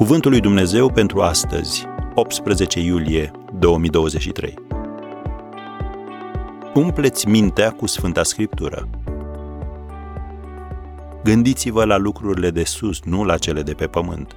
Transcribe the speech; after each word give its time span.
Cuvântul 0.00 0.30
lui 0.30 0.40
Dumnezeu 0.40 0.92
pentru 0.92 1.22
astăzi, 1.22 1.84
18 2.14 2.80
iulie 2.80 3.30
2023. 3.58 4.54
Umpleți 6.74 7.28
mintea 7.28 7.72
cu 7.72 7.86
Sfânta 7.86 8.22
Scriptură. 8.22 8.88
Gândiți-vă 11.24 11.84
la 11.84 11.96
lucrurile 11.96 12.50
de 12.50 12.64
sus, 12.64 13.02
nu 13.02 13.24
la 13.24 13.38
cele 13.38 13.62
de 13.62 13.74
pe 13.74 13.86
pământ. 13.86 14.36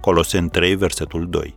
Colosen 0.00 0.48
3, 0.48 0.74
versetul 0.74 1.28
2. 1.28 1.56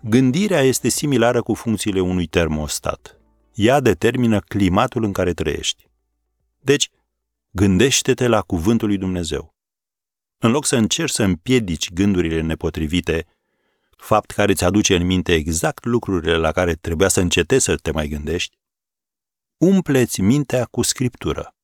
Gândirea 0.00 0.60
este 0.60 0.88
similară 0.88 1.42
cu 1.42 1.54
funcțiile 1.54 2.00
unui 2.00 2.26
termostat. 2.26 3.20
Ea 3.54 3.80
determină 3.80 4.40
climatul 4.40 5.04
în 5.04 5.12
care 5.12 5.32
trăiești. 5.32 5.88
Deci, 6.60 6.90
gândește-te 7.50 8.28
la 8.28 8.40
cuvântul 8.40 8.88
lui 8.88 8.98
Dumnezeu. 8.98 9.55
În 10.46 10.52
loc 10.52 10.64
să 10.66 10.76
încerci 10.76 11.12
să 11.12 11.22
împiedici 11.22 11.92
gândurile 11.92 12.40
nepotrivite, 12.40 13.26
fapt 13.96 14.30
care 14.30 14.52
îți 14.52 14.64
aduce 14.64 14.96
în 14.96 15.06
minte 15.06 15.34
exact 15.34 15.84
lucrurile 15.84 16.36
la 16.36 16.52
care 16.52 16.74
trebuia 16.74 17.08
să 17.08 17.20
încetezi 17.20 17.64
să 17.64 17.76
te 17.76 17.90
mai 17.90 18.08
gândești, 18.08 18.56
umpleți 19.56 20.20
mintea 20.20 20.64
cu 20.64 20.82
scriptură. 20.82 21.54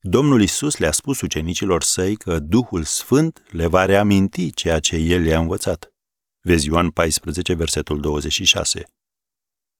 Domnul 0.00 0.42
Isus 0.42 0.76
le-a 0.76 0.92
spus 0.92 1.20
ucenicilor 1.20 1.82
săi 1.82 2.16
că 2.16 2.38
Duhul 2.38 2.82
Sfânt 2.82 3.42
le 3.50 3.66
va 3.66 3.84
reaminti 3.84 4.52
ceea 4.52 4.80
ce 4.80 4.96
El 4.96 5.20
le-a 5.22 5.38
învățat. 5.38 5.92
Vezi 6.40 6.66
Ioan 6.66 6.90
14, 6.90 7.54
versetul 7.54 8.00
26. 8.00 8.84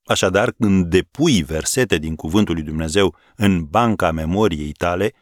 Așadar, 0.04 0.52
când 0.52 0.86
depui 0.86 1.42
versete 1.42 1.98
din 1.98 2.14
Cuvântul 2.16 2.54
lui 2.54 2.64
Dumnezeu 2.64 3.16
în 3.36 3.64
banca 3.64 4.10
memoriei 4.10 4.72
tale, 4.72 5.12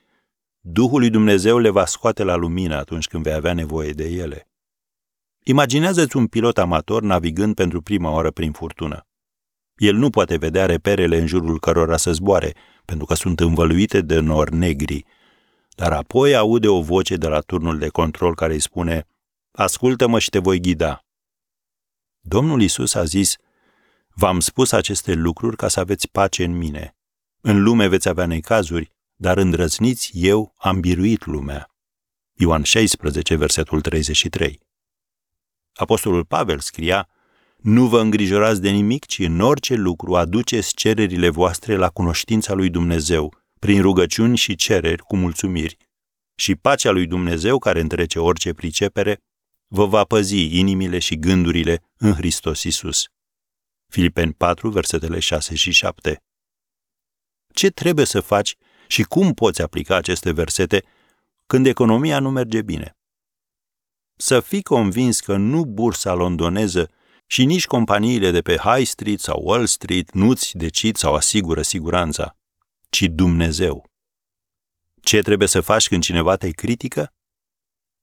Duhul 0.65 0.99
lui 0.99 1.11
Dumnezeu 1.11 1.59
le 1.59 1.71
va 1.71 1.85
scoate 1.85 2.23
la 2.23 2.35
lumină 2.35 2.77
atunci 2.77 3.07
când 3.07 3.23
vei 3.23 3.33
avea 3.33 3.53
nevoie 3.53 3.93
de 3.93 4.05
ele. 4.05 4.49
Imaginează-ți 5.45 6.17
un 6.17 6.27
pilot 6.27 6.59
amator 6.59 7.03
navigând 7.03 7.55
pentru 7.55 7.83
prima 7.83 8.11
oară 8.11 8.31
prin 8.31 8.53
furtună. 8.53 9.07
El 9.77 9.95
nu 9.95 10.11
poate 10.11 10.37
vedea 10.37 10.67
reperele 10.67 11.19
în 11.19 11.27
jurul 11.27 11.61
cărora 11.61 11.97
să 11.97 12.13
zboare, 12.13 12.55
pentru 12.85 13.07
că 13.07 13.15
sunt 13.15 13.41
învăluite 13.41 14.01
de 14.01 14.21
nori 14.21 14.55
negri, 14.55 15.05
dar 15.75 15.93
apoi 15.93 16.37
aude 16.37 16.69
o 16.69 16.83
voce 16.83 17.17
de 17.17 17.29
la 17.29 17.41
turnul 17.41 17.79
de 17.79 17.89
control 17.89 18.35
care 18.35 18.53
îi 18.53 18.61
spune 18.61 19.07
Ascultă-mă 19.53 20.19
și 20.19 20.31
te 20.31 20.39
voi 20.39 20.61
ghida. 20.61 21.05
Domnul 22.21 22.63
Isus 22.63 22.95
a 22.95 23.05
zis, 23.05 23.37
V-am 24.15 24.41
spus 24.41 24.73
aceste 24.73 25.13
lucruri 25.13 25.57
ca 25.57 25.69
să 25.69 25.81
aveți 25.81 26.09
pace 26.09 26.45
în 26.45 26.57
mine. 26.57 26.97
În 27.41 27.63
lume 27.63 27.87
veți 27.87 28.09
avea 28.09 28.27
necazuri, 28.27 28.93
dar 29.23 29.37
îndrăzniți, 29.37 30.11
eu 30.15 30.55
am 30.57 30.81
biruit 30.81 31.27
lumea. 31.27 31.71
Ioan 32.33 32.63
16, 32.63 33.37
versetul 33.37 33.81
33. 33.81 34.61
Apostolul 35.73 36.25
Pavel 36.25 36.59
scria, 36.59 37.09
Nu 37.57 37.87
vă 37.87 38.01
îngrijorați 38.01 38.61
de 38.61 38.71
nimic, 38.71 39.07
ci 39.07 39.19
în 39.19 39.41
orice 39.41 39.75
lucru 39.75 40.17
aduceți 40.17 40.75
cererile 40.75 41.29
voastre 41.29 41.77
la 41.77 41.89
cunoștința 41.89 42.53
lui 42.53 42.71
Dumnezeu, 42.71 43.35
prin 43.59 43.81
rugăciuni 43.81 44.37
și 44.37 44.55
cereri 44.55 45.03
cu 45.03 45.17
mulțumiri. 45.17 45.77
Și 46.35 46.55
pacea 46.55 46.91
lui 46.91 47.07
Dumnezeu, 47.07 47.59
care 47.59 47.81
întrece 47.81 48.19
orice 48.19 48.53
pricepere, 48.53 49.23
vă 49.67 49.87
va 49.87 50.05
păzi 50.05 50.59
inimile 50.59 50.99
și 50.99 51.19
gândurile 51.19 51.83
în 51.97 52.13
Hristos 52.13 52.63
Isus. 52.63 53.05
Filipeni 53.89 54.33
4, 54.33 54.71
versetele 54.71 55.19
6 55.19 55.55
și 55.55 55.71
7. 55.71 56.23
Ce 57.53 57.71
trebuie 57.71 58.07
să 58.07 58.21
faci 58.21 58.57
și 58.93 59.03
cum 59.03 59.35
poți 59.35 59.63
aplica 59.63 59.97
aceste 59.97 60.33
versete 60.33 60.85
când 61.47 61.67
economia 61.67 62.19
nu 62.19 62.31
merge 62.31 62.63
bine? 62.63 62.97
Să 64.17 64.41
fii 64.41 64.63
convins 64.63 65.21
că 65.21 65.37
nu 65.37 65.65
bursa 65.65 66.15
londoneză 66.15 66.91
și 67.27 67.45
nici 67.45 67.67
companiile 67.67 68.31
de 68.31 68.43
pe 68.43 68.57
High 68.57 68.87
Street 68.87 69.21
sau 69.21 69.41
Wall 69.45 69.67
Street 69.67 70.13
nu-ți 70.13 70.57
decid 70.57 70.97
sau 70.97 71.15
asigură 71.15 71.63
siguranța, 71.63 72.37
ci 72.91 73.03
Dumnezeu. 73.03 73.91
Ce 75.03 75.21
trebuie 75.21 75.49
să 75.49 75.61
faci 75.61 75.89
când 75.89 76.03
cineva 76.03 76.37
te 76.37 76.51
critică? 76.51 77.15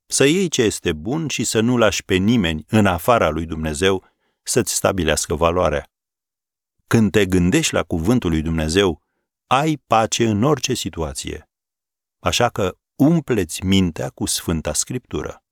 Să 0.06 0.24
iei 0.24 0.48
ce 0.48 0.62
este 0.62 0.92
bun 0.92 1.28
și 1.28 1.44
să 1.44 1.60
nu 1.60 1.76
lași 1.76 2.04
pe 2.04 2.14
nimeni 2.14 2.64
în 2.68 2.86
afara 2.86 3.28
lui 3.28 3.46
Dumnezeu 3.46 4.04
să-ți 4.42 4.74
stabilească 4.74 5.34
valoarea. 5.34 5.90
Când 6.86 7.10
te 7.10 7.26
gândești 7.26 7.74
la 7.74 7.82
cuvântul 7.82 8.30
lui 8.30 8.42
Dumnezeu, 8.42 9.02
ai 9.52 9.82
pace 9.86 10.26
în 10.26 10.42
orice 10.42 10.74
situație. 10.74 11.48
Așa 12.18 12.48
că 12.48 12.76
umpleți 12.94 13.64
mintea 13.64 14.08
cu 14.08 14.26
Sfânta 14.26 14.72
Scriptură. 14.72 15.42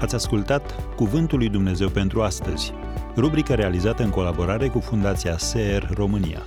Ați 0.00 0.14
ascultat 0.14 0.94
Cuvântul 0.94 1.38
lui 1.38 1.48
Dumnezeu 1.48 1.88
pentru 1.88 2.22
astăzi, 2.22 2.72
rubrica 3.16 3.54
realizată 3.54 4.02
în 4.02 4.10
colaborare 4.10 4.68
cu 4.68 4.80
Fundația 4.80 5.38
SER 5.38 5.90
România. 5.94 6.46